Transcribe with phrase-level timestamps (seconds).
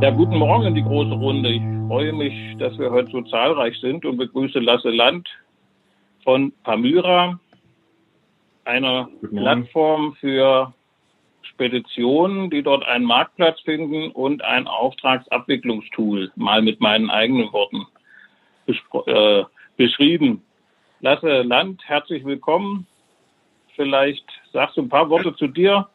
[0.00, 1.50] Ja, guten Morgen in die große Runde.
[1.50, 5.28] Ich freue mich, dass wir heute so zahlreich sind und begrüße Lasse Land
[6.24, 7.38] von Pamyra,
[8.64, 10.72] einer Plattform für
[11.42, 17.86] Speditionen, die dort einen Marktplatz finden und ein Auftragsabwicklungstool, mal mit meinen eigenen Worten
[19.06, 19.44] äh,
[19.76, 20.42] beschrieben.
[21.00, 22.86] Lasse Land, herzlich willkommen.
[23.76, 24.24] Vielleicht
[24.54, 25.90] sagst du ein paar Worte zu dir.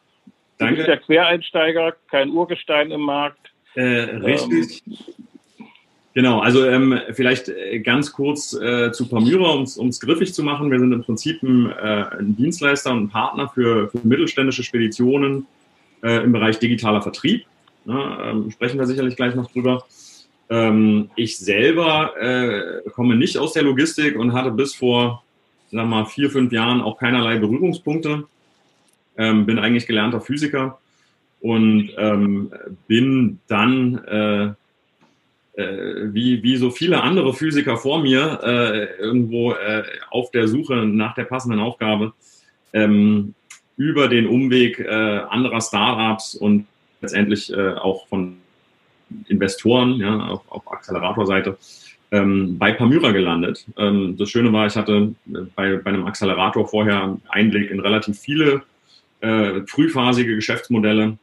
[0.58, 0.76] Du Danke.
[0.76, 3.50] bist ja Quereinsteiger, kein Urgestein im Markt.
[3.76, 4.82] Äh, richtig.
[4.86, 4.96] Ähm,
[6.16, 10.70] Genau, also ähm, vielleicht äh, ganz kurz äh, zu Pamyra, um es griffig zu machen.
[10.70, 15.46] Wir sind im Prinzip ein, äh, ein Dienstleister und ein Partner für, für mittelständische Speditionen
[16.02, 17.44] äh, im Bereich digitaler Vertrieb.
[17.84, 19.84] Ja, ähm, sprechen wir sicherlich gleich noch drüber.
[20.48, 25.22] Ähm, ich selber äh, komme nicht aus der Logistik und hatte bis vor,
[25.70, 28.24] sagen wir mal, vier, fünf Jahren auch keinerlei Berührungspunkte.
[29.18, 30.78] Ähm, bin eigentlich gelernter Physiker
[31.46, 32.50] und ähm,
[32.88, 34.46] bin dann äh,
[35.62, 40.74] äh, wie, wie so viele andere Physiker vor mir äh, irgendwo äh, auf der Suche
[40.74, 42.14] nach der passenden Aufgabe
[42.72, 43.34] ähm,
[43.76, 46.66] über den Umweg äh, anderer Startups und
[47.00, 48.38] letztendlich äh, auch von
[49.28, 51.56] Investoren ja, auf, auf Acceleratorseite
[52.10, 53.64] ähm, bei Pamyra gelandet.
[53.76, 55.14] Ähm, das Schöne war, ich hatte
[55.54, 58.62] bei, bei einem Accelerator vorher Einblick in relativ viele
[59.20, 61.18] äh, frühphasige Geschäftsmodelle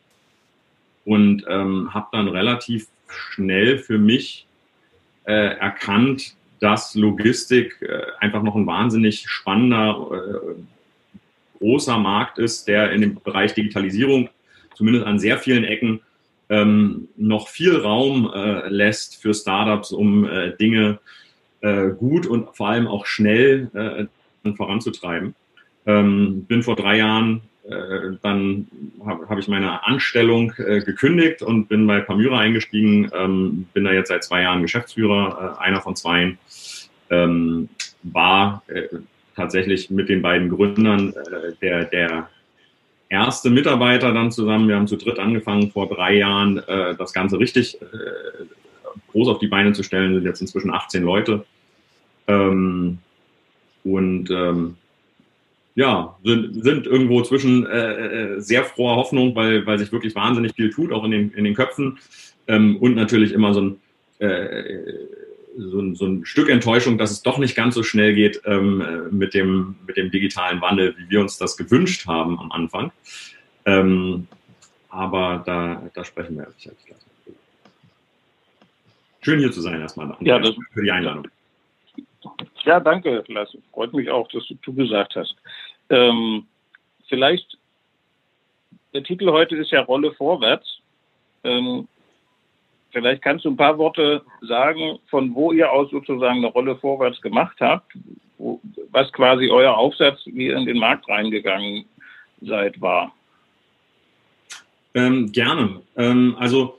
[1.06, 4.48] und ähm, habe dann relativ schnell für mich
[5.26, 12.92] äh, erkannt, dass Logistik äh, einfach noch ein wahnsinnig spannender, äh, großer Markt ist, der
[12.92, 14.30] in dem Bereich Digitalisierung
[14.76, 16.02] zumindest an sehr vielen Ecken
[16.50, 21.00] ähm, noch viel Raum äh, lässt für Startups, um äh, Dinge
[21.62, 24.10] äh, gut und vor allem auch schnell
[24.58, 25.36] voranzutreiben.
[25.86, 28.68] Ähm, bin vor drei Jahren äh, dann
[29.06, 33.10] habe hab ich meine Anstellung äh, gekündigt und bin bei Pamyra eingestiegen.
[33.16, 36.38] Ähm, bin da jetzt seit zwei Jahren Geschäftsführer, äh, einer von zwei.
[37.10, 37.70] Ähm,
[38.04, 38.88] war äh,
[39.36, 42.30] tatsächlich mit den beiden Gründern äh, der, der
[43.08, 44.68] erste Mitarbeiter dann zusammen.
[44.68, 46.64] Wir haben zu dritt angefangen vor drei Jahren,
[46.98, 47.78] das Ganze richtig
[49.12, 50.16] groß auf die Beine zu stellen.
[50.16, 51.46] Sind jetzt inzwischen 18 Leute.
[52.28, 52.98] Ähm,
[53.84, 54.78] und ähm,
[55.76, 60.54] ja, sind, sind irgendwo zwischen äh, äh, sehr froher Hoffnung, weil, weil sich wirklich wahnsinnig
[60.54, 61.98] viel tut, auch in den, in den Köpfen.
[62.48, 63.82] Ähm, und natürlich immer so ein,
[64.20, 64.82] äh,
[65.58, 68.84] so, ein, so ein Stück Enttäuschung, dass es doch nicht ganz so schnell geht ähm,
[69.12, 72.92] mit, dem, mit dem digitalen Wandel, wie wir uns das gewünscht haben am Anfang.
[73.66, 74.28] Ähm,
[74.90, 77.00] aber da, da sprechen wir sicherlich gleich.
[79.22, 80.16] Schön hier zu sein erstmal.
[80.20, 81.28] Ja, das, für die Einladung.
[82.64, 83.58] Ja, danke, Lasse.
[83.74, 85.36] Freut mich auch, dass du zugesagt hast.
[85.90, 86.46] Ähm,
[87.08, 87.58] vielleicht,
[88.94, 90.80] der Titel heute ist ja Rolle vorwärts.
[91.44, 91.88] Ähm,
[92.92, 97.22] vielleicht kannst du ein paar Worte sagen, von wo ihr aus sozusagen eine Rolle vorwärts
[97.22, 97.92] gemacht habt,
[98.38, 101.86] wo, was quasi euer Aufsatz, wie ihr in den Markt reingegangen
[102.42, 103.14] seid, war.
[104.96, 105.82] Ähm, gerne.
[105.98, 106.78] Ähm, also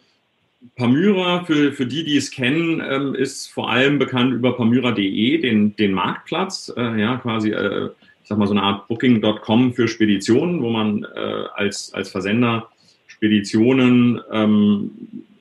[0.77, 5.77] Pamyra, für, für die, die es kennen, ähm, ist vor allem bekannt über pamyra.de, den,
[5.77, 7.87] den Marktplatz, äh, ja, quasi, äh,
[8.23, 12.69] ich sag mal, so eine Art Booking.com für Speditionen, wo man äh, als, als Versender
[13.07, 14.91] Speditionen ähm,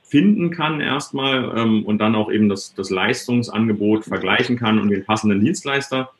[0.03, 5.03] finden kann erstmal ähm, und dann auch eben das, das Leistungsangebot vergleichen kann und den
[5.03, 6.11] passenden Dienstleister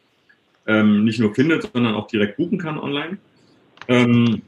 [0.66, 3.18] ähm, nicht nur findet, sondern auch direkt buchen kann online.
[3.88, 4.42] Ähm,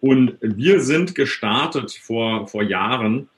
[0.00, 3.28] und wir sind gestartet vor, vor Jahren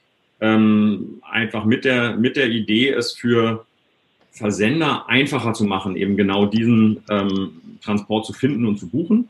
[0.41, 3.65] ähm, einfach mit der, mit der Idee, es für
[4.31, 7.51] Versender einfacher zu machen, eben genau diesen ähm,
[7.83, 9.29] Transport zu finden und zu buchen.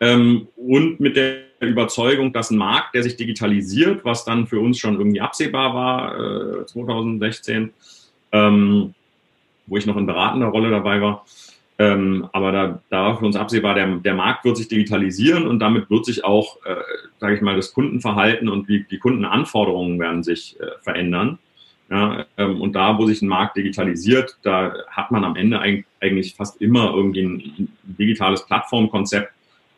[0.00, 4.78] Ähm, und mit der Überzeugung, dass ein Markt, der sich digitalisiert, was dann für uns
[4.78, 7.72] schon irgendwie absehbar war, äh, 2016,
[8.32, 8.94] ähm,
[9.66, 11.24] wo ich noch in beratender Rolle dabei war,
[11.78, 15.58] ähm, aber da, da war für uns absehbar, der, der Markt wird sich digitalisieren und
[15.58, 16.76] damit wird sich auch, äh,
[17.18, 21.38] sage ich mal, das Kundenverhalten und die, die Kundenanforderungen werden sich äh, verändern.
[21.90, 26.34] Ja, ähm, und da, wo sich ein Markt digitalisiert, da hat man am Ende eigentlich
[26.34, 29.32] fast immer irgendwie ein digitales Plattformkonzept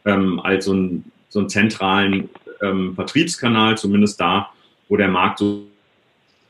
[0.06, 2.30] ähm, als so, ein, so einen zentralen
[2.62, 4.50] ähm, Vertriebskanal, zumindest da,
[4.88, 5.66] wo der Markt so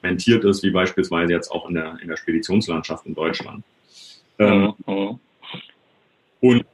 [0.05, 3.65] rentiert ist, wie beispielsweise jetzt auch in der, in der Speditionslandschaft in Deutschland.
[4.39, 5.19] Ähm, mhm.
[6.41, 6.65] Und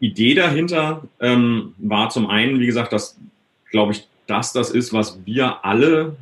[0.00, 3.18] Idee dahinter ähm, war zum einen, wie gesagt, dass,
[3.70, 6.16] glaube ich, dass das ist, was wir alle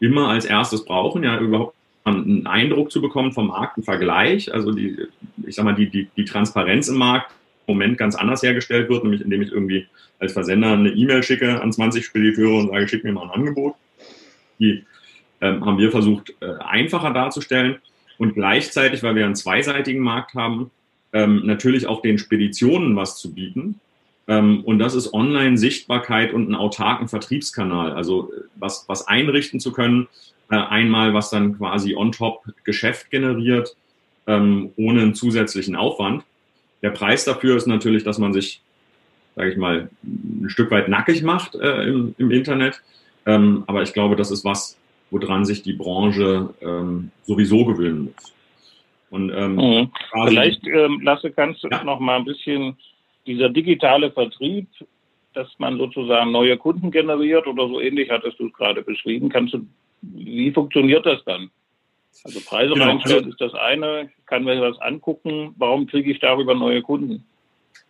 [0.00, 4.72] immer als erstes brauchen, ja, überhaupt einen Eindruck zu bekommen vom Markt, einen Vergleich, also
[4.72, 4.96] die,
[5.46, 7.30] ich sag mal, die, die, die Transparenz im Markt
[7.66, 9.86] im Moment ganz anders hergestellt wird, nämlich indem ich irgendwie
[10.18, 13.76] als Versender eine E-Mail schicke an 20 Spediteure und sage, schick mir mal ein Angebot.
[14.58, 14.84] die
[15.40, 17.78] ähm, haben wir versucht, äh, einfacher darzustellen
[18.18, 20.70] und gleichzeitig, weil wir einen zweiseitigen Markt haben,
[21.12, 23.80] ähm, natürlich auch den Speditionen was zu bieten.
[24.28, 27.92] Ähm, und das ist Online-Sichtbarkeit und einen autarken Vertriebskanal.
[27.92, 30.08] Also was, was einrichten zu können,
[30.50, 33.76] äh, einmal was dann quasi on top Geschäft generiert,
[34.26, 36.24] ähm, ohne einen zusätzlichen Aufwand.
[36.82, 38.60] Der Preis dafür ist natürlich, dass man sich,
[39.36, 42.82] sage ich mal, ein Stück weit nackig macht äh, im, im Internet.
[43.26, 44.76] Ähm, aber ich glaube, das ist was,
[45.10, 48.31] woran sich die Branche ähm, sowieso gewöhnen muss.
[49.12, 49.90] Und, ähm, mhm.
[50.26, 51.84] Vielleicht, ähm, Lasse, kannst du ja.
[51.84, 52.78] noch mal ein bisschen
[53.26, 54.66] dieser digitale Vertrieb,
[55.34, 59.28] dass man sozusagen neue Kunden generiert oder so ähnlich hattest du es gerade beschrieben.
[59.28, 59.66] Kannst du,
[60.00, 61.50] wie funktioniert das dann?
[62.24, 62.86] Also Preise genau.
[62.86, 67.22] reinstellen also, ist das eine, kann mir das angucken, warum kriege ich darüber neue Kunden?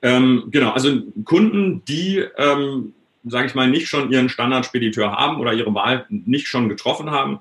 [0.02, 5.52] Ähm, genau, also Kunden, die, ähm, sage ich mal, nicht schon ihren Standardspediteur haben oder
[5.52, 7.38] ihre Wahl nicht schon getroffen haben,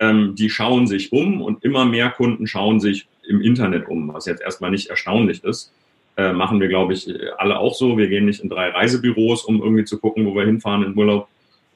[0.00, 4.26] ähm, die schauen sich um und immer mehr Kunden schauen sich im Internet um, was
[4.26, 5.72] jetzt erstmal nicht erstaunlich ist.
[6.16, 7.08] Äh, machen wir, glaube ich,
[7.38, 7.96] alle auch so.
[7.96, 11.28] Wir gehen nicht in drei Reisebüros, um irgendwie zu gucken, wo wir hinfahren in Urlaub,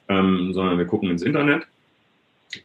[0.09, 1.63] ähm, sondern wir gucken ins Internet.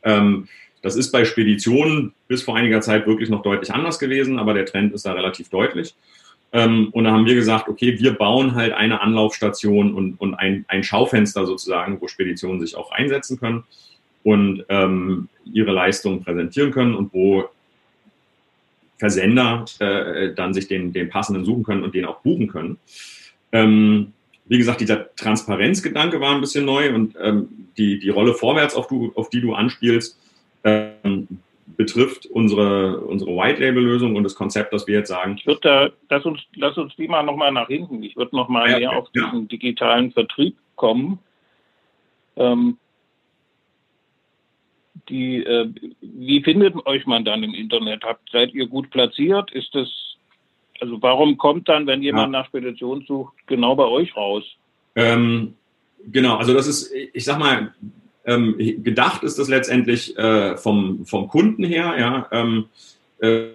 [0.02, 0.48] Ähm,
[0.82, 4.66] das ist bei Speditionen bis vor einiger Zeit wirklich noch deutlich anders gewesen, aber der
[4.66, 5.94] Trend ist da relativ deutlich.
[6.52, 10.66] Ähm, und da haben wir gesagt, okay, wir bauen halt eine Anlaufstation und, und ein,
[10.68, 13.64] ein Schaufenster sozusagen, wo Speditionen sich auch einsetzen können
[14.22, 17.48] und ähm, ihre Leistungen präsentieren können und wo
[19.02, 22.78] Versender äh, dann sich den, den passenden suchen können und den auch buchen können.
[23.50, 24.12] Ähm,
[24.44, 28.86] wie gesagt, dieser Transparenzgedanke war ein bisschen neu und ähm, die, die Rolle vorwärts, auf,
[28.86, 30.16] du, auf die du anspielst,
[30.62, 31.26] ähm,
[31.76, 35.34] betrifft unsere, unsere White-Label-Lösung und das Konzept, das wir jetzt sagen.
[35.36, 38.04] Ich würde da, lass uns, lass uns die mal nochmal nach hinten.
[38.04, 39.24] Ich würde nochmal ja, mehr auf ja.
[39.24, 41.18] diesen digitalen Vertrieb kommen.
[42.36, 42.76] Ähm,
[45.08, 45.68] die, äh,
[46.00, 48.04] wie findet euch man dann im Internet?
[48.04, 49.50] Habt, seid ihr gut platziert?
[49.52, 49.88] Ist das,
[50.80, 52.40] also warum kommt dann, wenn jemand ja.
[52.40, 54.44] nach Spedition sucht, genau bei euch raus?
[54.94, 55.54] Ähm,
[56.10, 57.74] genau, also das ist, ich sag mal,
[58.24, 62.28] ähm, gedacht ist das letztendlich äh, vom, vom Kunden her, ja.
[62.30, 62.66] Ähm,
[63.18, 63.48] äh,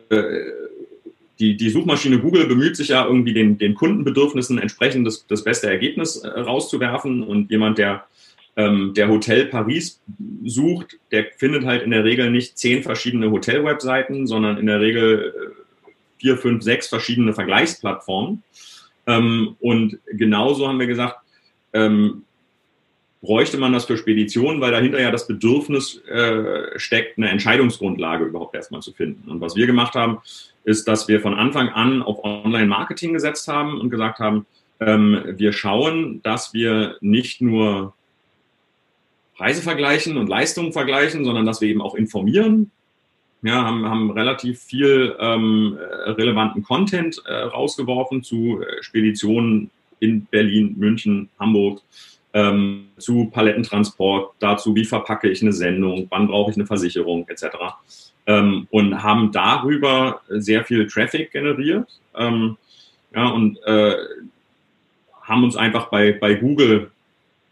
[1.39, 5.69] die, die Suchmaschine Google bemüht sich ja irgendwie den, den Kundenbedürfnissen entsprechend das, das beste
[5.69, 8.05] Ergebnis äh, rauszuwerfen und jemand, der
[8.57, 10.01] ähm, der Hotel Paris
[10.44, 15.33] sucht, der findet halt in der Regel nicht zehn verschiedene Hotel-Webseiten, sondern in der Regel
[15.36, 18.42] äh, vier, fünf, sechs verschiedene Vergleichsplattformen.
[19.06, 21.18] Ähm, und genauso haben wir gesagt,
[21.74, 22.24] ähm,
[23.21, 28.56] bräuchte man das für Speditionen, weil dahinter ja das Bedürfnis äh, steckt, eine Entscheidungsgrundlage überhaupt
[28.56, 29.30] erstmal zu finden.
[29.30, 30.19] Und was wir gemacht haben,
[30.63, 34.48] ist, dass wir von Anfang an auf Online-Marketing gesetzt haben und gesagt haben,
[34.80, 37.94] ähm, wir schauen, dass wir nicht nur
[39.38, 42.72] Preise vergleichen und Leistungen vergleichen, sondern dass wir eben auch informieren.
[43.44, 49.69] Ja, haben, haben relativ viel ähm, relevanten Content äh, rausgeworfen zu äh, Speditionen
[50.00, 51.81] in Berlin, München, Hamburg,
[52.34, 57.45] ähm, zu Palettentransport, dazu, wie verpacke ich eine Sendung, wann brauche ich eine Versicherung, etc.
[58.25, 61.88] Ähm, und haben darüber sehr viel Traffic generiert.
[62.16, 62.57] Ähm,
[63.16, 63.95] ja, und äh,
[65.22, 66.92] haben uns einfach bei, bei Google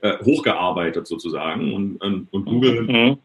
[0.01, 1.73] äh, hochgearbeitet sozusagen.
[1.73, 3.17] Und, und, und Google mhm.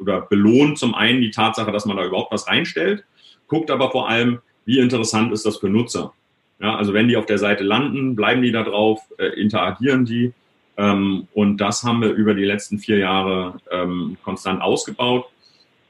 [0.00, 3.04] oder belohnt zum einen die Tatsache, dass man da überhaupt was reinstellt,
[3.46, 6.12] guckt aber vor allem, wie interessant ist das für Nutzer.
[6.60, 10.32] Ja, also wenn die auf der Seite landen, bleiben die da drauf, äh, interagieren die.
[10.76, 15.26] Ähm, und das haben wir über die letzten vier Jahre ähm, konstant ausgebaut,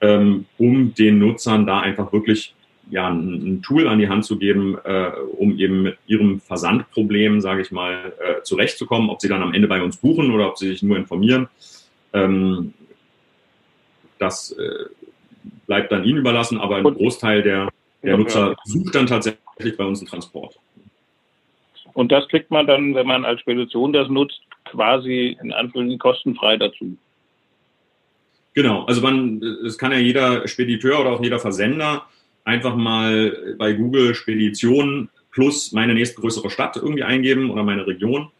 [0.00, 2.55] ähm, um den Nutzern da einfach wirklich
[2.91, 7.41] ja, ein, ein, Tool an die Hand zu geben, äh, um eben mit ihrem Versandproblem,
[7.41, 10.59] sage ich mal, äh, zurechtzukommen, ob sie dann am Ende bei uns buchen oder ob
[10.59, 11.49] sie sich nur informieren.
[12.12, 12.75] Ähm,
[14.19, 14.87] das äh,
[15.67, 17.69] bleibt dann ihnen überlassen, aber ein Großteil der,
[18.03, 20.59] der Nutzer sucht dann tatsächlich bei uns einen Transport.
[21.95, 26.57] Und das kriegt man dann, wenn man als Spedition das nutzt, quasi in Anführungszeichen kostenfrei
[26.57, 26.97] dazu.
[28.55, 32.07] Genau, also man, es kann ja jeder Spediteur oder auch jeder Versender
[32.45, 38.31] einfach mal bei Google Spedition plus meine nächstgrößere Stadt irgendwie eingeben oder meine Region.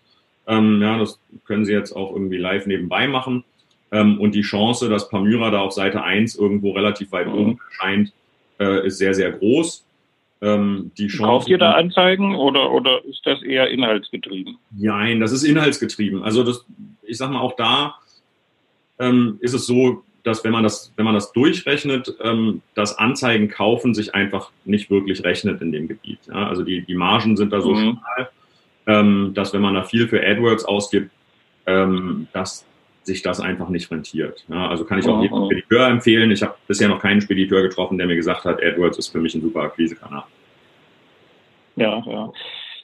[0.47, 3.45] Ähm, ja, das können Sie jetzt auch irgendwie live nebenbei machen.
[3.91, 8.13] Ähm, und die Chance, dass Palmyra da auf Seite 1 irgendwo relativ weit oben erscheint,
[8.59, 9.85] äh, ist sehr, sehr groß.
[10.41, 14.59] Ähm, die Chance, Kauft ihr da Anzeigen oder, oder ist das eher inhaltsgetrieben?
[14.71, 16.25] Nein, das ist inhaltsgetrieben.
[16.25, 16.65] Also das,
[17.03, 17.97] ich sag mal, auch da
[18.99, 23.49] ähm, ist es so, dass wenn man das, wenn man das durchrechnet, ähm, das Anzeigen
[23.49, 26.21] kaufen sich einfach nicht wirklich rechnet in dem Gebiet.
[26.29, 26.49] Ja?
[26.49, 27.99] Also die, die Margen sind da so mhm.
[27.99, 28.31] schmal,
[28.87, 31.11] ähm, dass wenn man da viel für AdWords ausgibt,
[31.67, 32.67] ähm, dass
[33.05, 34.45] sich das einfach nicht rentiert.
[34.49, 36.31] Ja, also kann ich auch jedem Spediteur empfehlen.
[36.31, 39.35] Ich habe bisher noch keinen Spediteur getroffen, der mir gesagt hat, AdWords ist für mich
[39.35, 40.23] ein super Akquisekanal.
[41.77, 42.33] Ja, ja.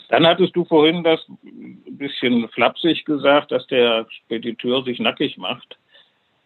[0.08, 5.78] Dann hattest du vorhin das ein bisschen flapsig gesagt, dass der Spediteur sich nackig macht.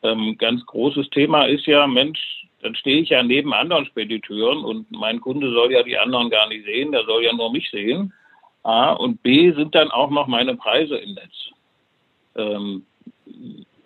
[0.02, 4.90] Ähm, ganz großes Thema ist ja, Mensch, dann stehe ich ja neben anderen Spediteuren und
[4.90, 8.12] mein Kunde soll ja die anderen gar nicht sehen, der soll ja nur mich sehen.
[8.62, 11.34] A und B sind dann auch noch meine Preise im Netz.
[12.36, 12.86] Ähm,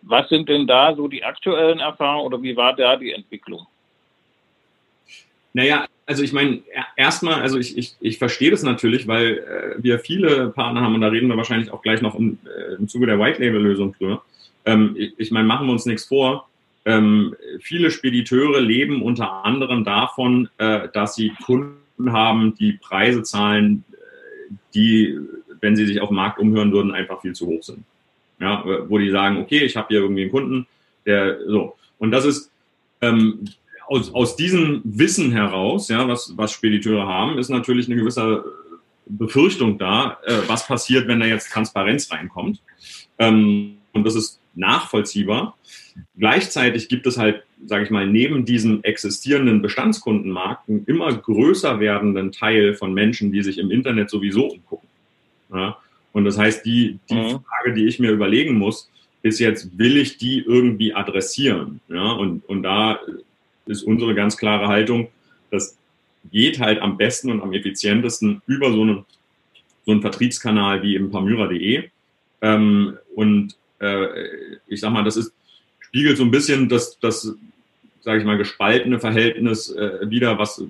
[0.02, 3.66] was sind denn da so die aktuellen Erfahrungen oder wie war da die Entwicklung?
[5.52, 6.62] Naja, also ich meine,
[6.96, 11.00] erstmal, also ich, ich, ich verstehe das natürlich, weil äh, wir viele Partner haben und
[11.00, 14.22] da reden wir wahrscheinlich auch gleich noch im, äh, im Zuge der White-Label-Lösung drüber.
[14.66, 16.48] Ähm, ich, meine, machen wir uns nichts vor.
[16.84, 23.84] Ähm, viele Spediteure leben unter anderem davon, äh, dass sie Kunden haben, die Preise zahlen,
[23.92, 25.18] äh, die,
[25.60, 27.84] wenn sie sich auf dem Markt umhören würden, einfach viel zu hoch sind.
[28.38, 30.66] Ja, wo die sagen, okay, ich habe hier irgendwie einen Kunden,
[31.06, 31.74] der so.
[31.98, 32.50] Und das ist
[33.00, 33.46] ähm,
[33.86, 38.44] aus, aus diesem Wissen heraus, ja, was, was Spediteure haben, ist natürlich eine gewisse
[39.06, 42.60] Befürchtung da, äh, was passiert, wenn da jetzt Transparenz reinkommt.
[43.18, 45.56] Ähm, und das ist nachvollziehbar.
[46.18, 52.32] Gleichzeitig gibt es halt, sage ich mal, neben diesem existierenden Bestandskundenmarkt einen immer größer werdenden
[52.32, 54.88] Teil von Menschen, die sich im Internet sowieso umgucken.
[55.52, 55.78] Ja?
[56.12, 57.40] Und das heißt, die, die mhm.
[57.44, 58.90] Frage, die ich mir überlegen muss,
[59.22, 61.80] ist jetzt, will ich die irgendwie adressieren?
[61.88, 62.12] Ja?
[62.12, 62.98] Und, und da
[63.66, 65.08] ist unsere ganz klare Haltung,
[65.50, 65.76] das
[66.32, 69.04] geht halt am besten und am effizientesten über so einen,
[69.84, 71.84] so einen Vertriebskanal wie im Pamyra.de.
[72.42, 75.32] Ähm, und äh, ich sag mal, das ist,
[75.80, 77.34] spiegelt so ein bisschen das, das
[78.00, 80.62] sage ich mal, gespaltene Verhältnis äh, wieder, was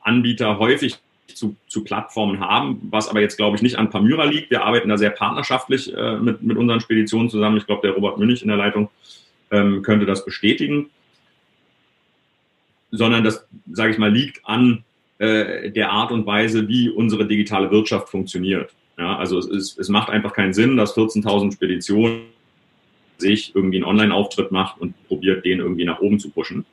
[0.00, 0.98] Anbieter häufig
[1.32, 4.50] zu, zu Plattformen haben, was aber jetzt, glaube ich, nicht an Pamyra liegt.
[4.50, 7.56] Wir arbeiten da sehr partnerschaftlich äh, mit, mit unseren Speditionen zusammen.
[7.56, 8.90] Ich glaube, der Robert Münch in der Leitung
[9.50, 10.90] ähm, könnte das bestätigen
[12.94, 14.84] sondern das, sage ich mal, liegt an
[15.18, 18.72] äh, der Art und Weise, wie unsere digitale Wirtschaft funktioniert.
[18.98, 22.22] Ja, also es, ist, es macht einfach keinen Sinn, dass 14.000 Speditionen
[23.18, 26.64] sich irgendwie einen Online-Auftritt macht und probiert, den irgendwie nach oben zu pushen,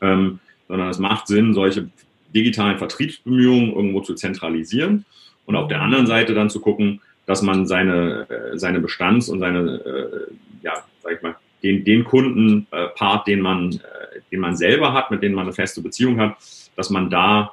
[0.00, 0.38] ähm,
[0.68, 1.88] sondern es macht Sinn, solche
[2.34, 5.04] digitalen Vertriebsbemühungen irgendwo zu zentralisieren
[5.46, 9.40] und auf der anderen Seite dann zu gucken, dass man seine, äh, seine Bestands- und
[9.40, 14.92] seine, äh, ja, sag ich mal, den, den Kundenpart, den man, äh, den man selber
[14.92, 16.36] hat, mit dem man eine feste Beziehung hat,
[16.76, 17.52] dass man da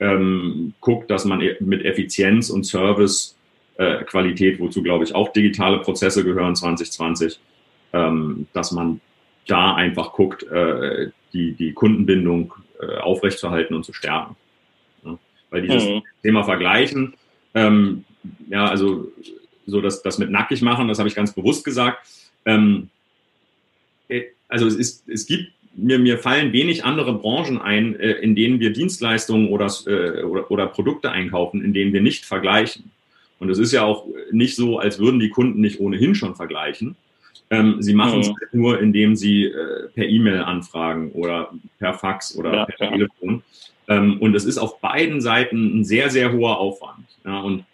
[0.00, 3.35] ähm, guckt, dass man e, mit Effizienz und Service
[3.78, 7.38] äh, Qualität, wozu glaube ich auch digitale Prozesse gehören 2020,
[7.92, 9.00] ähm, dass man
[9.46, 14.36] da einfach guckt, äh, die, die Kundenbindung äh, aufrechtzuerhalten und zu stärken.
[15.04, 15.18] Ja?
[15.50, 16.02] Weil dieses mhm.
[16.22, 17.14] Thema Vergleichen,
[17.54, 18.04] ähm,
[18.48, 19.12] ja, also
[19.66, 22.06] so das, das mit nackig machen, das habe ich ganz bewusst gesagt.
[22.44, 22.88] Ähm,
[24.08, 28.34] äh, also es, ist, es gibt, mir, mir fallen wenig andere Branchen ein, äh, in
[28.34, 32.90] denen wir Dienstleistungen oder, äh, oder, oder Produkte einkaufen, in denen wir nicht vergleichen.
[33.38, 36.96] Und es ist ja auch nicht so, als würden die Kunden nicht ohnehin schon vergleichen.
[37.50, 38.34] Ähm, sie machen es mhm.
[38.40, 42.92] Halt nur, indem sie äh, per E-Mail anfragen oder per Fax oder ja, per ja.
[42.92, 43.42] Telefon.
[43.88, 47.06] Ähm, und es ist auf beiden Seiten ein sehr, sehr hoher Aufwand.
[47.24, 47.64] Ja, und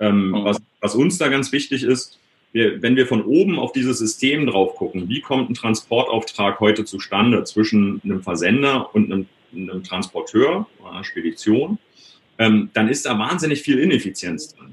[0.00, 0.44] ähm, mhm.
[0.44, 2.18] was, was uns da ganz wichtig ist,
[2.52, 6.84] wir, wenn wir von oben auf dieses System drauf gucken, wie kommt ein Transportauftrag heute
[6.84, 11.78] zustande zwischen einem Versender und einem, einem Transporteur oder einer Spedition,
[12.38, 14.72] ähm, dann ist da wahnsinnig viel Ineffizienz drin.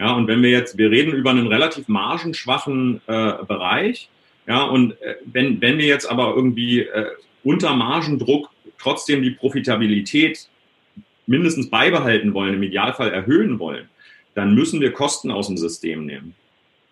[0.00, 4.08] Ja, und wenn wir jetzt, wir reden über einen relativ margenschwachen äh, Bereich,
[4.46, 7.06] ja, und äh, wenn, wenn wir jetzt aber irgendwie äh,
[7.44, 10.48] unter Margendruck trotzdem die Profitabilität
[11.26, 13.88] mindestens beibehalten wollen, im Idealfall erhöhen wollen,
[14.34, 16.34] dann müssen wir Kosten aus dem System nehmen.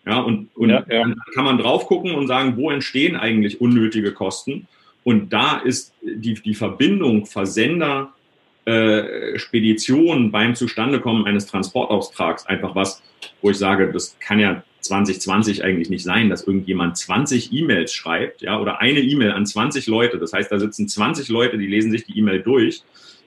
[0.07, 1.01] Ja, und, und ja, ja.
[1.01, 4.67] dann kann man drauf gucken und sagen, wo entstehen eigentlich unnötige Kosten?
[5.05, 8.13] Und da ist die, die Verbindung Versender,
[8.65, 13.03] äh, Spedition beim Zustandekommen eines Transportauftrags einfach was,
[13.41, 18.43] wo ich sage, das kann ja 2020 eigentlich nicht sein, dass irgendjemand 20 E-Mails schreibt,
[18.43, 20.19] ja, oder eine E-Mail an 20 Leute.
[20.19, 22.83] Das heißt, da sitzen 20 Leute, die lesen sich die E-Mail durch.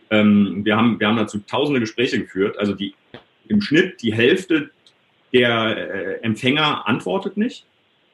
[0.10, 2.58] Ähm, wir haben, wir haben dazu tausende Gespräche geführt.
[2.58, 2.94] Also die,
[3.48, 4.70] im Schnitt die Hälfte
[5.34, 7.66] der äh, Empfänger antwortet nicht,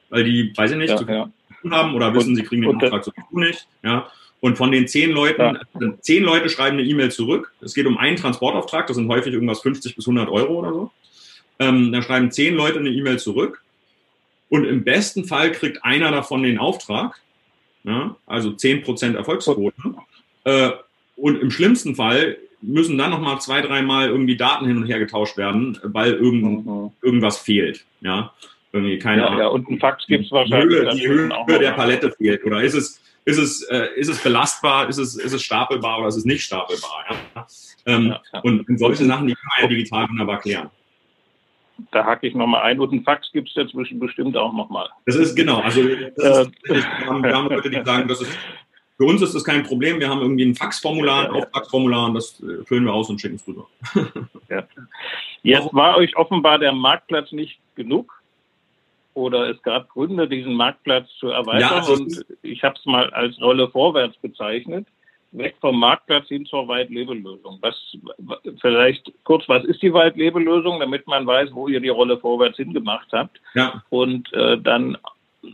[0.08, 1.30] weil die, weiß ich nicht, ja, zu ja.
[1.60, 3.68] tun haben oder wissen, und, sie kriegen den Auftrag sowieso nicht.
[3.82, 4.10] Ja.
[4.42, 5.60] Und von den zehn Leuten, ja.
[5.72, 7.52] Also zehn Leute schreiben eine E-Mail zurück.
[7.60, 10.90] Es geht um einen Transportauftrag, das sind häufig irgendwas 50 bis 100 Euro oder so.
[11.60, 13.62] Ähm, dann schreiben zehn Leute eine E-Mail zurück.
[14.48, 17.20] Und im besten Fall kriegt einer davon den Auftrag.
[17.84, 19.76] Ja, also 10% Erfolgsquote.
[20.42, 20.70] Äh,
[21.14, 25.36] und im schlimmsten Fall müssen dann nochmal zwei, dreimal irgendwie Daten hin und her getauscht
[25.36, 26.90] werden, weil irgend, mhm.
[27.00, 27.84] irgendwas fehlt.
[28.00, 28.32] Ja.
[28.72, 29.38] Irgendwie, keine ja, Ahnung.
[29.38, 30.80] Ja, und ein Fax gibt es wahrscheinlich.
[30.80, 32.44] Höhe, die Höhe der Palette fehlt.
[32.44, 36.08] Oder ist es, ist es, äh, ist es belastbar, ist es, ist es stapelbar oder
[36.08, 37.04] ist es nicht stapelbar?
[37.34, 37.46] Ja?
[37.86, 38.40] Ähm, ja.
[38.40, 40.70] Und, und, solche Sachen, die kann man ja digital wunderbar klären.
[41.90, 44.88] Da hacke ich nochmal ein und ein Fax gibt es dazwischen bestimmt auch nochmal.
[45.06, 48.30] Das ist genau, also das ist, wir haben Leute, die sagen, das ist,
[48.96, 52.40] für uns ist das kein Problem, wir haben irgendwie ein Faxformular, ein Auftragsformular und das
[52.40, 53.66] äh, füllen wir aus und schicken es rüber.
[54.48, 54.66] Ja.
[55.42, 58.21] Jetzt war euch offenbar der Marktplatz nicht genug
[59.14, 61.60] oder es gab Gründe, diesen Marktplatz zu erweitern.
[61.60, 64.86] Ja, also und ich habe es mal als Rolle vorwärts bezeichnet.
[65.32, 67.58] Weg vom Marktplatz hin zur Waldlebelösung.
[67.62, 67.74] Was
[68.60, 73.08] vielleicht kurz, was ist die Waldlebelösung, damit man weiß, wo ihr die Rolle vorwärts hingemacht
[73.12, 73.40] habt.
[73.54, 73.82] Ja.
[73.88, 74.98] Und äh, dann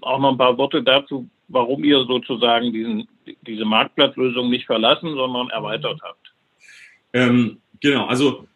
[0.03, 3.09] auch noch ein paar Worte dazu, warum ihr sozusagen diesen,
[3.47, 6.33] diese Marktplatzlösung nicht verlassen, sondern erweitert habt.
[7.13, 8.47] Ähm, genau, also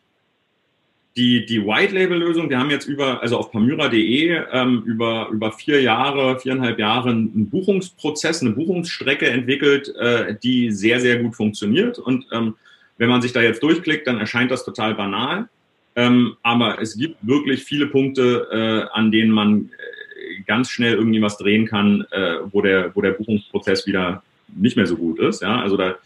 [1.17, 6.41] die, die White-Label-Lösung, wir haben jetzt über, also auf pamyra.de ähm, über, über vier Jahre,
[6.41, 11.99] viereinhalb Jahre einen Buchungsprozess, eine Buchungsstrecke entwickelt, äh, die sehr, sehr gut funktioniert.
[11.99, 12.55] Und ähm,
[12.97, 15.49] wenn man sich da jetzt durchklickt, dann erscheint das total banal.
[15.97, 21.21] Ähm, aber es gibt wirklich viele Punkte, äh, an denen man äh, ganz schnell irgendwie
[21.21, 25.43] was drehen kann, äh, wo, der, wo der Buchungsprozess wieder nicht mehr so gut ist.
[25.43, 25.61] Ja?
[25.61, 25.97] Also da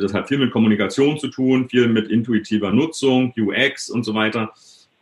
[0.00, 4.52] das hat viel mit Kommunikation zu tun, viel mit intuitiver Nutzung, UX und so weiter.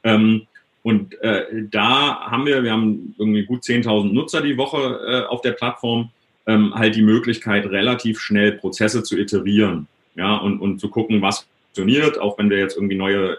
[0.02, 0.46] Ähm,
[0.82, 5.40] und äh, da haben wir, wir haben irgendwie gut 10.000 Nutzer die Woche äh, auf
[5.40, 6.10] der Plattform,
[6.46, 11.46] ähm, halt die Möglichkeit, relativ schnell Prozesse zu iterieren, ja, und, und zu gucken, was
[11.64, 13.38] funktioniert, auch wenn wir jetzt irgendwie neue,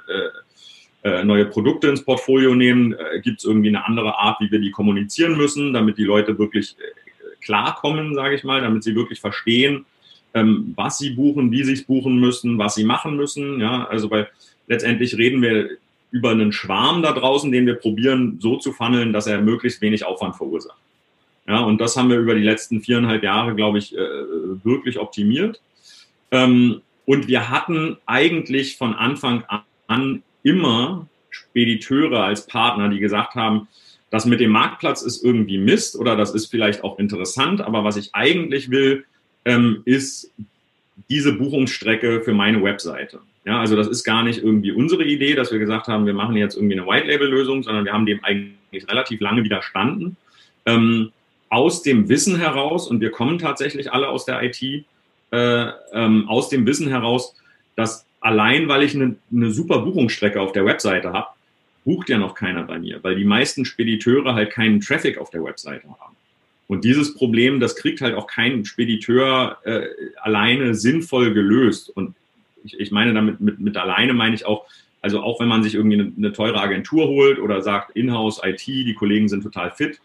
[1.03, 4.49] äh, äh neue Produkte ins Portfolio nehmen, äh, gibt es irgendwie eine andere Art, wie
[4.49, 8.95] wir die kommunizieren müssen, damit die Leute wirklich äh, klarkommen, sage ich mal, damit sie
[8.95, 9.85] wirklich verstehen,
[10.35, 13.59] ähm, was sie buchen, wie sie es buchen müssen, was sie machen müssen.
[13.59, 14.27] Ja, also weil
[14.67, 15.69] letztendlich reden wir
[16.11, 20.05] über einen Schwarm da draußen, den wir probieren so zu funneln, dass er möglichst wenig
[20.05, 20.77] Aufwand verursacht.
[21.47, 23.99] Ja, und das haben wir über die letzten viereinhalb Jahre, glaube ich, äh,
[24.63, 25.61] wirklich optimiert.
[26.31, 29.43] Ähm, und wir hatten eigentlich von Anfang
[29.87, 33.67] an immer Spediteure als Partner, die gesagt haben,
[34.09, 37.97] das mit dem Marktplatz ist irgendwie Mist oder das ist vielleicht auch interessant, aber was
[37.97, 39.05] ich eigentlich will,
[39.45, 40.31] ähm, ist
[41.09, 43.19] diese Buchungsstrecke für meine Webseite.
[43.45, 46.35] Ja, also das ist gar nicht irgendwie unsere Idee, dass wir gesagt haben, wir machen
[46.35, 50.17] jetzt irgendwie eine White-Label-Lösung, sondern wir haben dem eigentlich relativ lange widerstanden.
[50.65, 51.11] Ähm,
[51.49, 56.49] aus dem Wissen heraus, und wir kommen tatsächlich alle aus der IT, äh, ähm, aus
[56.49, 57.35] dem Wissen heraus,
[57.75, 61.27] dass allein, weil ich eine, eine super Buchungsstrecke auf der Webseite habe,
[61.83, 65.43] bucht ja noch keiner bei mir, weil die meisten Spediteure halt keinen Traffic auf der
[65.43, 66.15] Webseite haben.
[66.67, 69.87] Und dieses Problem, das kriegt halt auch kein Spediteur äh,
[70.21, 71.89] alleine sinnvoll gelöst.
[71.89, 72.15] Und
[72.63, 74.65] ich, ich meine damit mit, mit alleine meine ich auch,
[75.01, 78.65] also auch wenn man sich irgendwie eine, eine teure Agentur holt oder sagt Inhouse IT,
[78.65, 79.99] die Kollegen sind total fit.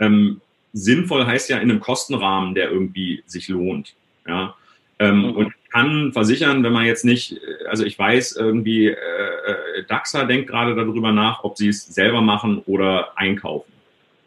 [0.00, 0.42] Ähm,
[0.74, 3.94] sinnvoll heißt ja in einem Kostenrahmen, der irgendwie sich lohnt.
[4.26, 4.54] Ja.
[4.98, 5.30] Ähm, mhm.
[5.30, 10.24] Und ich kann versichern, wenn man jetzt nicht, also ich weiß irgendwie, äh, äh DAXA
[10.24, 13.72] denkt gerade darüber nach, ob sie es selber machen oder einkaufen.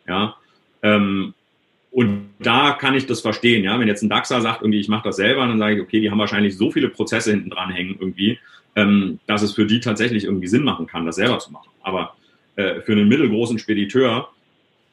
[0.08, 0.36] Ja.
[0.82, 1.35] Ähm,
[2.46, 3.80] da kann ich das verstehen, ja.
[3.80, 6.12] Wenn jetzt ein DAXer sagt, irgendwie, ich mache das selber, dann sage ich, okay, die
[6.12, 8.40] haben wahrscheinlich so viele Prozesse hinten dran hängen irgendwie,
[8.76, 11.70] ähm, dass es für die tatsächlich irgendwie Sinn machen kann, das selber zu machen.
[11.82, 12.16] Aber
[12.56, 14.30] äh, für einen mittelgroßen Spediteur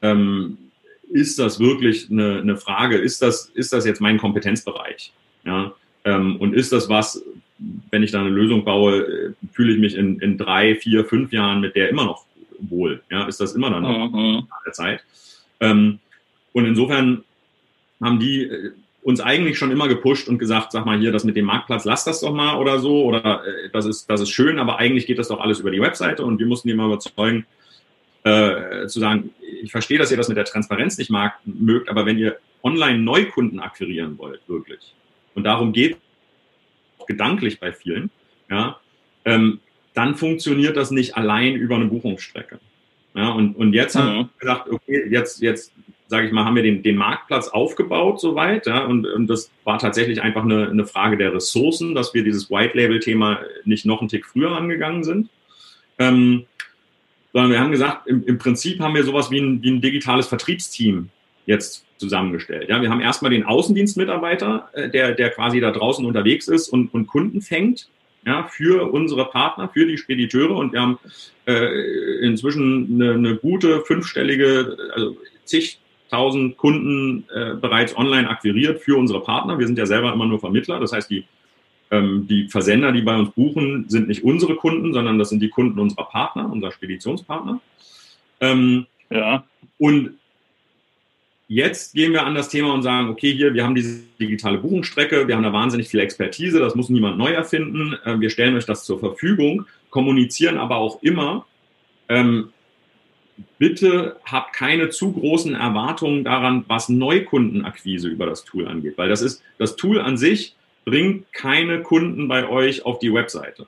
[0.02, 0.58] ähm,
[1.10, 5.12] ist das wirklich eine, eine Frage, ist das, ist das jetzt mein Kompetenzbereich?
[5.44, 5.72] Ja?
[6.04, 7.22] Ähm, und ist das was,
[7.90, 11.32] wenn ich da eine Lösung baue, äh, fühle ich mich in, in drei, vier, fünf
[11.32, 12.24] Jahren mit der immer noch
[12.60, 13.02] wohl?
[13.10, 13.26] Ja?
[13.26, 14.48] Ist das immer dann noch mhm.
[14.64, 15.04] der Zeit?
[15.60, 15.98] Ähm,
[16.52, 17.24] und insofern
[18.02, 21.36] haben die äh, uns eigentlich schon immer gepusht und gesagt, sag mal hier, das mit
[21.36, 24.58] dem Marktplatz, lass das doch mal oder so, oder äh, das ist, das ist schön,
[24.58, 27.46] aber eigentlich geht das doch alles über die Webseite und wir mussten die mal überzeugen,
[28.24, 29.30] äh, zu sagen,
[29.62, 32.98] ich verstehe, dass ihr das mit der Transparenz nicht mag, mögt, aber wenn ihr online
[32.98, 34.94] Neukunden akquirieren wollt, wirklich,
[35.34, 35.96] und darum geht
[36.98, 38.10] auch gedanklich bei vielen,
[38.48, 38.78] ja,
[39.24, 39.60] ähm,
[39.94, 42.58] dann funktioniert das nicht allein über eine Buchungsstrecke.
[43.14, 44.00] Ja, und, und jetzt mhm.
[44.00, 45.72] haben wir gesagt, okay, jetzt, jetzt
[46.12, 48.66] sage ich mal, haben wir den, den Marktplatz aufgebaut soweit.
[48.66, 52.50] Ja, und, und das war tatsächlich einfach eine, eine Frage der Ressourcen, dass wir dieses
[52.50, 55.30] White-Label-Thema nicht noch einen Tick früher angegangen sind.
[55.98, 56.44] Ähm,
[57.32, 60.26] sondern wir haben gesagt, im, im Prinzip haben wir sowas wie ein, wie ein digitales
[60.26, 61.08] Vertriebsteam
[61.46, 62.68] jetzt zusammengestellt.
[62.68, 66.92] Ja, wir haben erstmal den Außendienstmitarbeiter, äh, der, der quasi da draußen unterwegs ist und,
[66.92, 67.88] und Kunden fängt,
[68.26, 70.98] ja, für unsere Partner, für die Spediteure und wir haben
[71.46, 75.78] äh, inzwischen eine, eine gute fünfstellige, also zig
[76.12, 79.58] 1000 Kunden äh, bereits online akquiriert für unsere Partner.
[79.58, 80.78] Wir sind ja selber immer nur Vermittler.
[80.78, 81.24] Das heißt, die,
[81.90, 85.48] ähm, die Versender, die bei uns buchen, sind nicht unsere Kunden, sondern das sind die
[85.48, 87.60] Kunden unserer Partner, unserer Speditionspartner.
[88.40, 89.44] Ähm, Ja.
[89.78, 90.14] Und
[91.54, 95.28] Jetzt gehen wir an das Thema und sagen, okay, hier, wir haben diese digitale Buchungsstrecke,
[95.28, 98.64] wir haben da wahnsinnig viel Expertise, das muss niemand neu erfinden, äh, wir stellen euch
[98.64, 101.44] das zur Verfügung, kommunizieren aber auch immer,
[102.08, 102.54] ähm,
[103.58, 109.22] bitte habt keine zu großen Erwartungen daran, was Neukundenakquise über das Tool angeht, weil das
[109.22, 113.66] ist, das Tool an sich bringt keine Kunden bei euch auf die Webseite.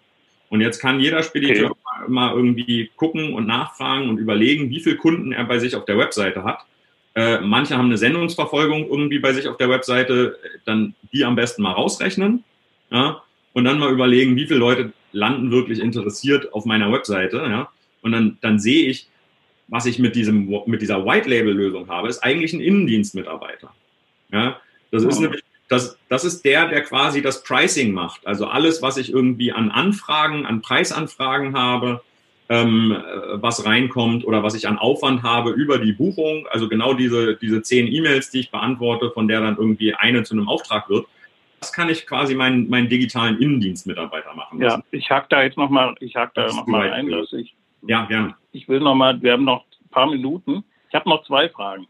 [0.50, 2.04] Und jetzt kann jeder Spediteur okay.
[2.08, 5.98] mal irgendwie gucken und nachfragen und überlegen, wie viele Kunden er bei sich auf der
[5.98, 6.64] Webseite hat
[7.14, 11.62] äh, manche haben eine Sendungsverfolgung irgendwie bei sich auf der Webseite, dann die am besten
[11.62, 12.42] mal rausrechnen
[12.90, 13.22] ja,
[13.52, 17.36] und dann mal überlegen, wie viele Leute landen wirklich interessiert auf meiner Webseite.
[17.36, 17.68] Ja,
[18.02, 19.08] und dann, dann sehe ich,
[19.68, 23.72] was ich mit, diesem, mit dieser White-Label-Lösung habe, ist eigentlich ein Innendienstmitarbeiter.
[24.30, 28.26] Ja, das, ist eine, das, das ist der, der quasi das Pricing macht.
[28.26, 32.02] Also alles, was ich irgendwie an Anfragen, an Preisanfragen habe,
[32.48, 36.46] ähm, äh, was reinkommt oder was ich an Aufwand habe über die Buchung.
[36.50, 40.34] Also genau diese, diese zehn E-Mails, die ich beantworte, von der dann irgendwie eine zu
[40.34, 41.06] einem Auftrag wird.
[41.60, 44.60] Das kann ich quasi meinen, meinen digitalen Innendienstmitarbeiter machen.
[44.60, 44.84] Lassen.
[44.90, 47.54] Ja, ich hake da jetzt nochmal, ich hake da nochmal ein, dass ich,
[47.86, 48.34] ja, gerne.
[48.52, 50.64] Ich will nochmal, wir haben noch ein paar Minuten.
[50.88, 51.86] Ich habe noch zwei Fragen.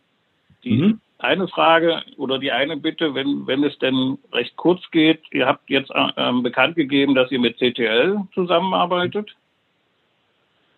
[0.63, 1.01] Die mhm.
[1.19, 5.69] eine Frage oder die eine Bitte, wenn, wenn es denn recht kurz geht, ihr habt
[5.69, 9.35] jetzt äh, bekannt gegeben, dass ihr mit CTL zusammenarbeitet.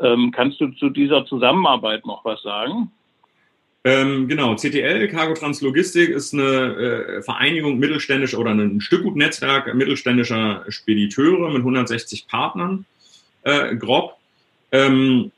[0.01, 2.91] Ähm, kannst du zu dieser Zusammenarbeit noch was sagen?
[3.85, 10.65] Ähm, genau, CTL, Cargo Trans Logistik, ist eine äh, Vereinigung mittelständischer oder ein Stückgutnetzwerk mittelständischer
[10.69, 12.85] Spediteure mit 160 Partnern,
[13.45, 14.17] äh, grob,
[14.73, 15.31] ähm,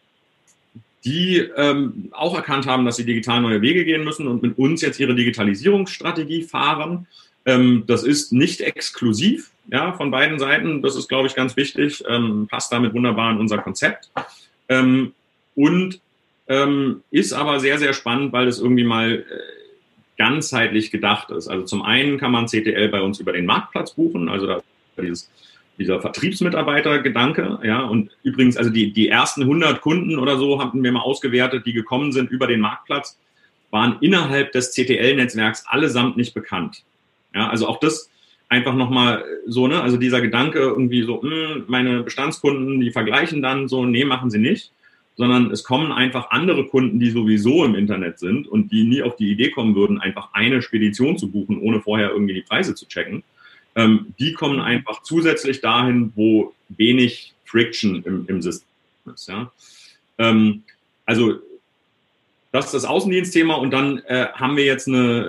[1.04, 4.82] die ähm, auch erkannt haben, dass sie digital neue Wege gehen müssen und mit uns
[4.82, 7.06] jetzt ihre Digitalisierungsstrategie fahren.
[7.46, 10.82] Ähm, das ist nicht exklusiv ja, von beiden Seiten.
[10.82, 12.02] Das ist, glaube ich, ganz wichtig.
[12.08, 14.10] Ähm, passt damit wunderbar in unser Konzept.
[14.68, 15.12] Ähm,
[15.54, 16.00] und
[16.48, 19.24] ähm, ist aber sehr, sehr spannend, weil es irgendwie mal äh,
[20.16, 21.48] ganzheitlich gedacht ist.
[21.48, 24.62] Also zum einen kann man CTL bei uns über den Marktplatz buchen, also da
[25.00, 25.30] dieses,
[25.78, 30.92] dieser Vertriebsmitarbeiter-Gedanke, ja, und übrigens, also die, die ersten 100 Kunden oder so hatten wir
[30.92, 33.18] mal ausgewertet, die gekommen sind über den Marktplatz,
[33.70, 36.82] waren innerhalb des CTL-Netzwerks allesamt nicht bekannt.
[37.34, 38.10] Ja, also auch das
[38.48, 43.42] einfach nochmal so, ne, also dieser Gedanke irgendwie so, mh, hm, meine Bestandskunden, die vergleichen
[43.42, 44.72] dann so, nee, machen sie nicht,
[45.16, 49.16] sondern es kommen einfach andere Kunden, die sowieso im Internet sind und die nie auf
[49.16, 52.86] die Idee kommen würden, einfach eine Spedition zu buchen, ohne vorher irgendwie die Preise zu
[52.86, 53.22] checken.
[53.74, 58.66] Ähm, die kommen einfach zusätzlich dahin, wo wenig Friction im, im System
[59.14, 59.28] ist.
[59.28, 59.50] Ja?
[60.18, 60.62] Ähm,
[61.06, 61.38] also
[62.50, 65.24] das ist das Außendienstthema und dann äh, haben wir jetzt eine,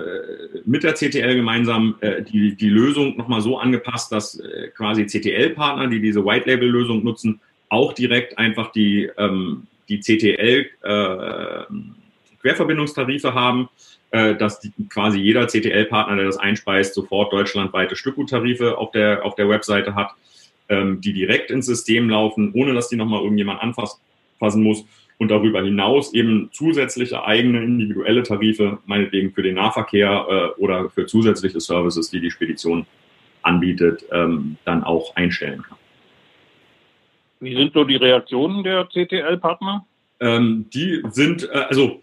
[0.54, 5.06] äh, mit der CTL gemeinsam äh, die, die Lösung nochmal so angepasst, dass äh, quasi
[5.06, 11.64] CTL-Partner, die diese White-Label-Lösung nutzen, auch direkt einfach die, ähm, die CTL äh,
[13.34, 13.68] haben,
[14.10, 19.48] dass die, quasi jeder CTL-Partner, der das einspeist, sofort deutschlandweite Stückguttarife auf der, auf der
[19.48, 20.10] Webseite hat,
[20.70, 24.84] ähm, die direkt ins System laufen, ohne dass die nochmal irgendjemand anfassen muss
[25.18, 31.06] und darüber hinaus eben zusätzliche eigene individuelle Tarife, meinetwegen für den Nahverkehr äh, oder für
[31.06, 32.86] zusätzliche Services, die die Spedition
[33.42, 35.76] anbietet, ähm, dann auch einstellen kann.
[37.40, 39.84] Wie sind so die Reaktionen der CTL-Partner?
[40.20, 42.00] Ähm, die sind, äh, also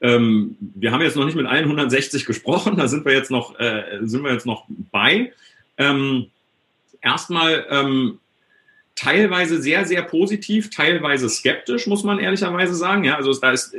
[0.00, 3.58] ähm, wir haben jetzt noch nicht mit allen 160 gesprochen, da sind wir jetzt noch,
[3.58, 5.32] äh, sind wir jetzt noch bei.
[5.78, 6.26] Ähm,
[7.00, 8.18] erstmal ähm,
[8.94, 13.04] teilweise sehr, sehr positiv, teilweise skeptisch, muss man ehrlicherweise sagen.
[13.04, 13.76] Ja, also da ist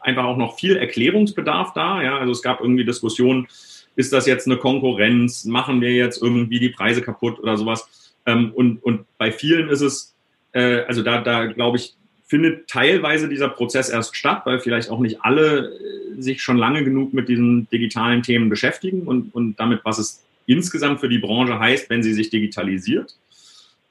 [0.00, 2.02] einfach auch noch viel Erklärungsbedarf da.
[2.02, 3.48] Ja, also es gab irgendwie Diskussionen,
[3.96, 5.44] ist das jetzt eine Konkurrenz?
[5.44, 8.14] Machen wir jetzt irgendwie die Preise kaputt oder sowas?
[8.26, 10.14] Ähm, und, und bei vielen ist es,
[10.52, 11.94] äh, also da, da glaube ich,
[12.28, 16.84] findet teilweise dieser Prozess erst statt, weil vielleicht auch nicht alle äh, sich schon lange
[16.84, 21.58] genug mit diesen digitalen Themen beschäftigen und, und damit, was es insgesamt für die Branche
[21.58, 23.16] heißt, wenn sie sich digitalisiert.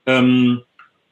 [0.05, 0.61] Ähm,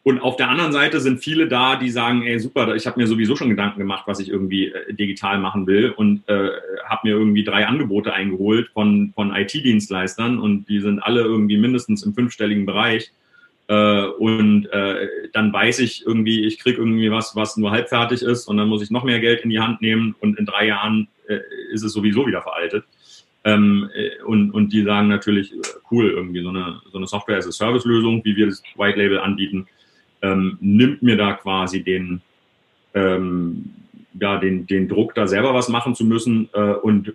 [0.04, 3.08] und auf der anderen Seite sind viele da, die sagen, ey super, ich habe mir
[3.08, 6.52] sowieso schon Gedanken gemacht, was ich irgendwie äh, digital machen will und äh,
[6.86, 12.04] habe mir irgendwie drei Angebote eingeholt von, von IT-Dienstleistern und die sind alle irgendwie mindestens
[12.04, 13.12] im fünfstelligen Bereich.
[13.68, 18.48] Äh, und äh, dann weiß ich irgendwie, ich krieg irgendwie was, was nur halbfertig ist
[18.48, 21.08] und dann muss ich noch mehr Geld in die Hand nehmen und in drei Jahren
[21.28, 21.40] äh,
[21.72, 22.86] ist es sowieso wieder veraltet.
[23.44, 25.58] Ähm, äh, und, und die sagen natürlich, äh,
[25.90, 29.68] cool, irgendwie so eine, so eine Software-as-a-Service-Lösung, wie wir das White Label anbieten,
[30.22, 32.22] ähm, nimmt mir da quasi den,
[32.94, 33.72] ähm,
[34.20, 36.50] ja, den, den Druck, da selber was machen zu müssen.
[36.54, 37.14] Äh, und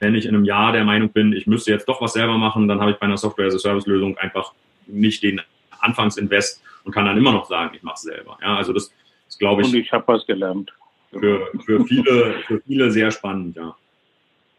[0.00, 2.68] wenn ich in einem Jahr der Meinung bin, ich müsste jetzt doch was selber machen,
[2.68, 4.52] dann habe ich bei einer Software-as-a-Service-Lösung einfach
[4.86, 5.40] nicht den
[5.86, 8.38] Anfangsinvest und kann dann immer noch sagen, ich mache es selber.
[8.42, 8.92] Ja, also das,
[9.26, 9.68] das glaube ich.
[9.68, 10.72] Und ich habe was gelernt.
[11.10, 13.74] für, für, viele, für viele sehr spannend, ja.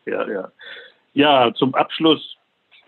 [0.05, 0.51] Ja, ja.
[1.13, 2.37] Ja, zum Abschluss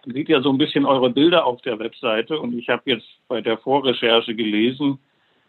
[0.05, 3.41] sieht ja so ein bisschen eure Bilder auf der Webseite und ich habe jetzt bei
[3.41, 4.99] der Vorrecherche gelesen,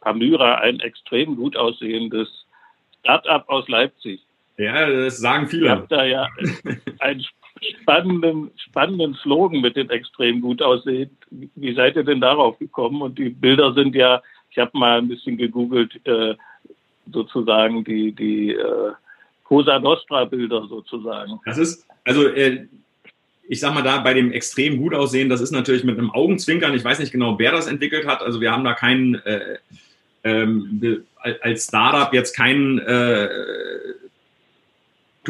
[0.01, 2.29] Pamyra, ein extrem gut aussehendes
[3.01, 4.21] Start-up aus Leipzig.
[4.61, 5.67] Ja, das sagen viele.
[5.67, 6.29] Ihr habt da ja
[6.99, 7.25] einen
[7.81, 11.17] spannenden, spannenden Slogan mit dem extrem gut aussehen.
[11.31, 13.01] Wie seid ihr denn darauf gekommen?
[13.01, 16.35] Und die Bilder sind ja, ich habe mal ein bisschen gegoogelt, äh,
[17.11, 18.93] sozusagen die, die äh,
[19.45, 21.41] Cosa Nostra-Bilder sozusagen.
[21.47, 22.67] Das ist, also äh,
[23.49, 26.75] ich sag mal da bei dem extrem gut aussehen, das ist natürlich mit einem Augenzwinkern,
[26.75, 29.59] ich weiß nicht genau, wer das entwickelt hat, also wir haben da keinen, äh,
[30.23, 31.05] ähm,
[31.41, 33.29] als Startup jetzt keinen äh,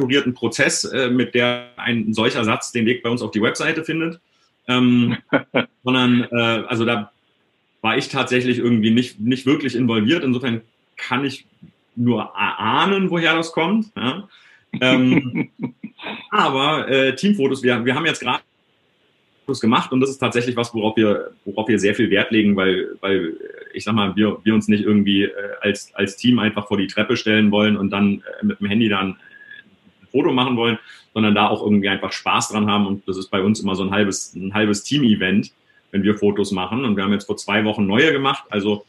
[0.00, 3.84] strukturierten Prozess, äh, mit der ein solcher Satz den Weg bei uns auf die Webseite
[3.84, 4.20] findet,
[4.66, 5.16] ähm,
[5.84, 7.12] sondern äh, also da
[7.82, 10.24] war ich tatsächlich irgendwie nicht, nicht wirklich involviert.
[10.24, 10.62] Insofern
[10.96, 11.46] kann ich
[11.96, 13.90] nur ahnen, woher das kommt.
[13.96, 14.28] Ja?
[14.80, 15.50] Ähm,
[16.30, 18.42] aber äh, Teamfotos, wir, wir haben jetzt gerade
[19.60, 22.90] gemacht und das ist tatsächlich was, worauf wir, worauf wir sehr viel Wert legen, weil,
[23.00, 23.34] weil
[23.74, 26.86] ich sag mal, wir, wir uns nicht irgendwie äh, als, als Team einfach vor die
[26.86, 29.16] Treppe stellen wollen und dann äh, mit dem Handy dann
[30.10, 30.78] Foto machen wollen,
[31.14, 32.86] sondern da auch irgendwie einfach Spaß dran haben.
[32.86, 35.52] Und das ist bei uns immer so ein halbes, ein halbes Team-Event,
[35.90, 36.84] wenn wir Fotos machen.
[36.84, 38.84] Und wir haben jetzt vor zwei Wochen neue gemacht, also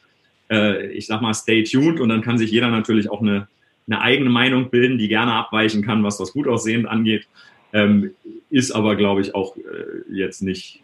[0.49, 1.99] äh, ich sag mal, stay tuned.
[1.99, 3.47] Und dann kann sich jeder natürlich auch eine,
[3.87, 7.27] eine eigene Meinung bilden, die gerne abweichen kann, was das Gutaussehen angeht.
[7.73, 8.11] Ähm,
[8.49, 10.81] ist aber, glaube ich, auch äh, jetzt nicht,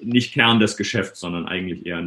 [0.00, 2.00] nicht Kern des Geschäfts, sondern eigentlich eher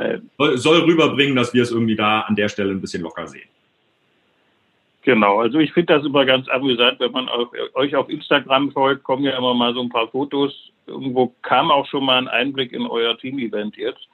[0.00, 3.26] äh, soll, soll rüberbringen, dass wir es irgendwie da an der Stelle ein bisschen locker
[3.26, 3.48] sehen.
[5.08, 9.04] Genau, also ich finde das immer ganz amüsant, wenn man auf, euch auf Instagram folgt,
[9.04, 10.52] kommen ja immer mal so ein paar Fotos.
[10.86, 14.06] Irgendwo kam auch schon mal ein Einblick in euer Team-Event jetzt.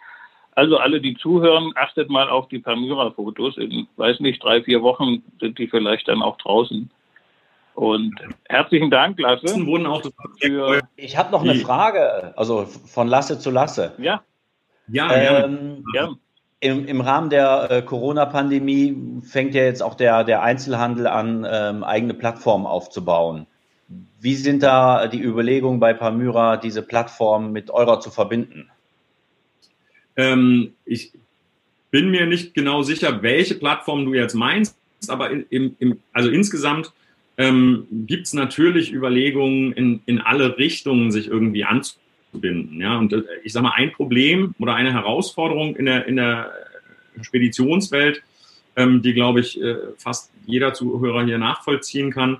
[0.52, 3.57] Also alle, die zuhören, achtet mal auf die Pamyra-Fotos.
[3.57, 6.88] In, weiß nicht, drei, vier Wochen sind die vielleicht dann auch draußen.
[7.74, 8.14] Und
[8.48, 9.66] herzlichen Dank, Lasse.
[9.66, 10.00] Wurden auch
[10.40, 13.94] für ich habe noch eine Frage, also von Lasse zu Lasse.
[13.98, 14.22] Ja.
[14.87, 16.11] Ja, ähm, ja.
[16.64, 21.85] Im, Im Rahmen der äh, Corona-Pandemie fängt ja jetzt auch der, der Einzelhandel an, ähm,
[21.85, 23.46] eigene Plattformen aufzubauen.
[24.18, 28.70] Wie sind da die Überlegungen bei Pamyra, diese Plattform mit eurer zu verbinden?
[30.16, 31.12] Ähm, ich
[31.90, 34.74] bin mir nicht genau sicher, welche Plattform du jetzt meinst,
[35.09, 36.94] aber im, im, also insgesamt
[37.37, 41.66] ähm, gibt es natürlich Überlegungen in, in alle Richtungen, sich irgendwie
[42.35, 42.81] anzubinden.
[42.81, 42.99] Ja?
[42.99, 46.53] Und äh, ich sage mal, ein Problem oder eine Herausforderung in der, in der
[47.20, 48.23] Speditionswelt,
[48.77, 52.38] ähm, die, glaube ich, äh, fast jeder Zuhörer hier nachvollziehen kann,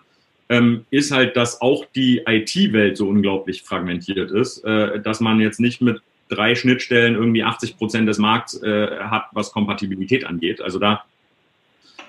[0.49, 5.61] ähm, ist halt, dass auch die IT-Welt so unglaublich fragmentiert ist, äh, dass man jetzt
[5.61, 10.61] nicht mit drei Schnittstellen irgendwie 80 Prozent des Markts äh, hat, was Kompatibilität angeht.
[10.61, 11.05] Also da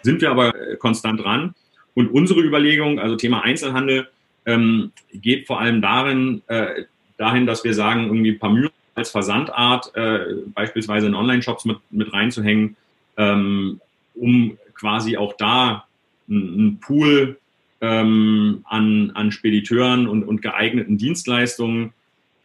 [0.01, 1.53] sind wir aber äh, konstant dran.
[1.93, 4.09] Und unsere Überlegung, also Thema Einzelhandel,
[4.45, 6.83] ähm, geht vor allem darin, äh,
[7.17, 10.19] dahin, dass wir sagen, irgendwie Pamyr als Versandart äh,
[10.53, 12.77] beispielsweise in Online-Shops mit, mit reinzuhängen,
[13.17, 13.81] ähm,
[14.15, 15.85] um quasi auch da
[16.29, 17.37] einen Pool
[17.81, 21.93] ähm, an, an Spediteuren und, und geeigneten Dienstleistungen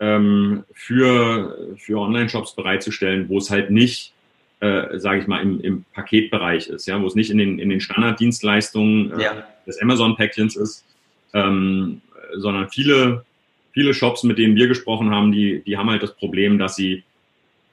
[0.00, 4.12] ähm, für, für Online-Shops bereitzustellen, wo es halt nicht,
[4.60, 7.70] äh, sage ich mal, im, im Paketbereich ist, ja, wo es nicht in den, in
[7.70, 9.46] den Standarddienstleistungen äh, ja.
[9.66, 10.84] des Amazon-Päckchens ist,
[11.32, 12.00] ähm,
[12.36, 13.24] sondern viele,
[13.72, 17.02] viele Shops, mit denen wir gesprochen haben, die, die haben halt das Problem, dass sie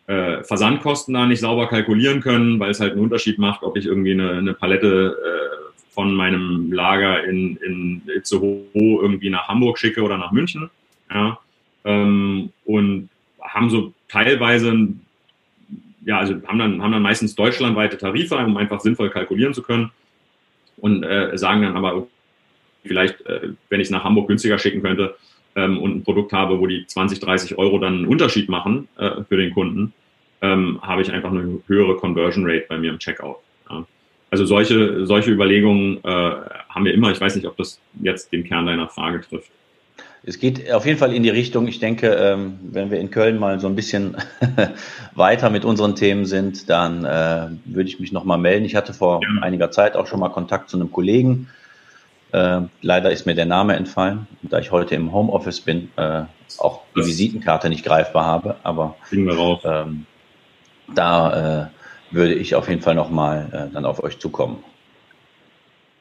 [0.08, 3.86] äh, Versandkosten da nicht sauber kalkulieren können, weil es halt einen Unterschied macht, ob ich
[3.86, 10.02] irgendwie eine, eine Palette äh, von meinem Lager in, in Itzehoe irgendwie nach Hamburg schicke
[10.02, 10.70] oder nach München.
[11.14, 11.40] Ja
[11.88, 13.10] ähm, und
[13.42, 14.90] haben so teilweise,
[16.06, 19.92] ja, also haben dann, haben dann meistens deutschlandweite Tarife, um einfach sinnvoll kalkulieren zu können
[20.78, 22.08] und äh, sagen dann aber,
[22.86, 25.16] vielleicht, äh, wenn ich es nach Hamburg günstiger schicken könnte
[25.58, 29.24] ähm, und ein Produkt habe, wo die 20, 30 Euro dann einen Unterschied machen äh,
[29.28, 29.94] für den Kunden,
[30.42, 33.38] ähm, habe ich einfach eine höhere Conversion Rate bei mir im Checkout.
[33.70, 33.86] Ja.
[34.30, 36.10] Also solche, solche Überlegungen äh,
[36.70, 37.12] haben wir immer.
[37.12, 39.52] Ich weiß nicht, ob das jetzt den Kern deiner Frage trifft
[40.28, 41.68] es geht auf jeden Fall in die Richtung.
[41.68, 44.18] Ich denke, ähm, wenn wir in Köln mal so ein bisschen
[45.16, 48.66] weiter mit unseren Themen sind, dann äh, würde ich mich nochmal melden.
[48.66, 49.42] Ich hatte vor ja.
[49.42, 51.48] einiger Zeit auch schon mal Kontakt zu einem Kollegen.
[52.32, 56.24] Äh, leider ist mir der Name entfallen, da ich heute im Homeoffice bin, äh,
[56.60, 58.58] auch die Visitenkarte nicht greifbar habe.
[58.64, 60.06] Aber ähm,
[60.94, 61.70] da
[62.12, 64.64] würde ich auf jeden Fall nochmal dann auf euch zukommen.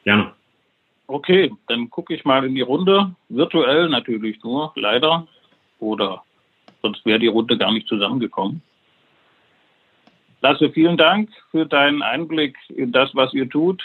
[0.05, 0.31] Gerne.
[1.07, 3.11] Okay, dann gucke ich mal in die Runde.
[3.29, 5.27] Virtuell natürlich nur, leider.
[5.79, 6.23] Oder
[6.81, 8.61] sonst wäre die Runde gar nicht zusammengekommen.
[10.41, 13.83] Lasse, vielen Dank für deinen Einblick in das, was ihr tut,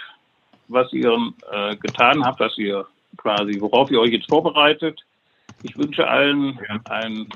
[0.73, 1.17] was ihr
[1.51, 5.01] äh, getan habt, was ihr quasi, worauf ihr euch jetzt vorbereitet.
[5.63, 6.81] Ich wünsche allen ja.
[6.91, 7.29] einen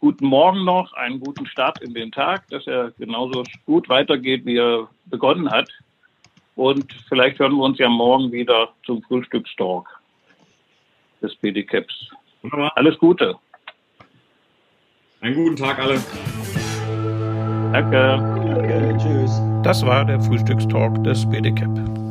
[0.00, 4.58] guten Morgen noch, einen guten Start in den Tag, dass er genauso gut weitergeht, wie
[4.58, 5.70] er begonnen hat.
[6.54, 9.86] Und vielleicht hören wir uns ja morgen wieder zum Frühstückstalk
[11.22, 12.10] des BDCAPs.
[12.74, 13.36] Alles Gute.
[15.20, 16.00] Einen guten Tag alle.
[17.72, 18.18] Danke.
[18.54, 18.96] Danke.
[18.98, 19.42] Tschüss.
[19.62, 22.05] Das war der Frühstückstalk des BDCAP.